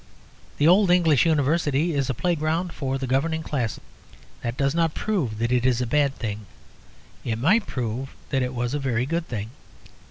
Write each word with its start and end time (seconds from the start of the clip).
The 0.57 0.67
Old 0.67 0.89
English 0.89 1.27
University 1.27 1.93
is 1.93 2.09
a 2.09 2.15
playground 2.15 2.73
for 2.73 2.97
the 2.97 3.05
governing 3.05 3.43
class. 3.43 3.79
That 4.41 4.57
does 4.57 4.73
not 4.73 4.95
prove 4.95 5.37
that 5.37 5.51
it 5.51 5.63
is 5.63 5.79
a 5.79 5.85
bad 5.85 6.15
thing; 6.15 6.47
it 7.23 7.37
might 7.37 7.67
prove 7.67 8.15
that 8.31 8.41
it 8.41 8.55
was 8.55 8.73
a 8.73 8.79
very 8.79 9.05
good 9.05 9.27
thing. 9.27 9.51